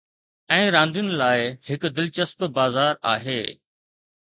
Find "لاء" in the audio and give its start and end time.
1.21-1.43